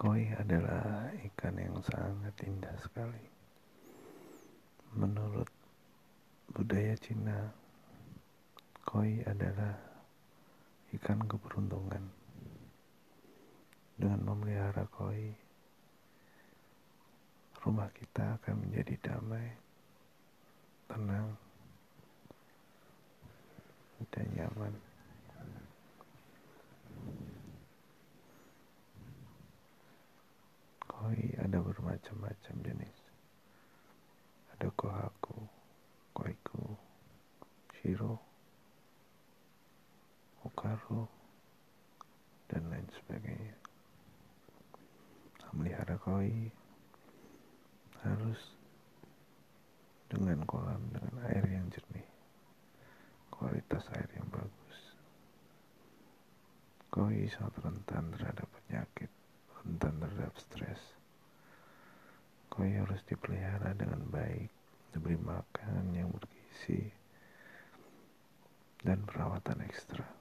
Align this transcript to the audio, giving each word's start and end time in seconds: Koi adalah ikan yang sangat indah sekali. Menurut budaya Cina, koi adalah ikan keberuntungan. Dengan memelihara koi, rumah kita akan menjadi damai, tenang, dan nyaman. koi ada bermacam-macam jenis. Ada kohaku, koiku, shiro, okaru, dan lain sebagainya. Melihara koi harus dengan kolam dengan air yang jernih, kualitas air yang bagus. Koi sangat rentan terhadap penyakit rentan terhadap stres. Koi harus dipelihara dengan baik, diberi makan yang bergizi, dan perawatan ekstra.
Koi 0.00 0.32
adalah 0.32 1.12
ikan 1.12 1.60
yang 1.60 1.76
sangat 1.84 2.32
indah 2.48 2.72
sekali. 2.80 3.20
Menurut 4.96 5.44
budaya 6.56 6.96
Cina, 6.96 7.52
koi 8.80 9.20
adalah 9.28 9.76
ikan 10.96 11.20
keberuntungan. 11.28 12.00
Dengan 14.00 14.24
memelihara 14.24 14.88
koi, 14.88 15.36
rumah 17.60 17.92
kita 17.92 18.40
akan 18.40 18.56
menjadi 18.56 18.96
damai, 19.04 19.52
tenang, 20.88 21.36
dan 24.08 24.26
nyaman. 24.32 24.72
koi 31.00 31.32
ada 31.50 31.66
bermacam-macam 31.66 32.54
jenis. 32.62 32.96
Ada 34.54 34.70
kohaku, 34.78 35.50
koiku, 36.14 36.78
shiro, 37.74 38.22
okaru, 40.46 41.10
dan 42.46 42.70
lain 42.70 42.86
sebagainya. 42.94 43.58
Melihara 45.50 45.98
koi 45.98 46.54
harus 48.06 48.54
dengan 50.06 50.46
kolam 50.46 50.78
dengan 50.94 51.18
air 51.34 51.42
yang 51.50 51.66
jernih, 51.74 52.06
kualitas 53.34 53.90
air 53.98 54.06
yang 54.14 54.30
bagus. 54.30 54.78
Koi 56.94 57.26
sangat 57.26 57.58
rentan 57.66 58.14
terhadap 58.14 58.46
penyakit 58.54 59.10
rentan 59.60 59.98
terhadap 60.00 60.34
stres. 60.40 60.80
Koi 62.60 62.76
harus 62.76 63.00
dipelihara 63.08 63.72
dengan 63.72 64.04
baik, 64.12 64.52
diberi 64.92 65.16
makan 65.16 65.96
yang 65.96 66.12
bergizi, 66.12 66.92
dan 68.84 69.00
perawatan 69.08 69.64
ekstra. 69.64 70.19